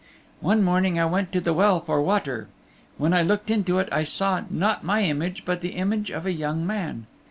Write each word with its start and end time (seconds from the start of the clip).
One 0.39 0.63
morning 0.63 0.97
I 0.99 1.05
went 1.05 1.31
to 1.31 1.39
the 1.39 1.53
well 1.53 1.79
for 1.79 2.01
water. 2.01 2.47
When 2.97 3.13
I 3.13 3.21
looked 3.21 3.51
into 3.51 3.77
it 3.77 3.87
I 3.91 4.03
saw, 4.03 4.41
not 4.49 4.83
my 4.83 5.03
own 5.03 5.09
image, 5.11 5.43
but 5.45 5.61
the 5.61 5.73
image 5.75 6.09
of 6.09 6.25
a 6.25 6.33
young 6.33 6.65
man. 6.65 7.05